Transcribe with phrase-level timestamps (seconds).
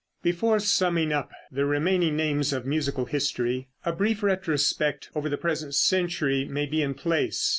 [0.23, 5.75] Before summing up the remaining names of musical history, a brief retrospect over the present
[5.75, 7.47] century may be in place.